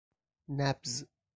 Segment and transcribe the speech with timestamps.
[0.49, 1.07] نبض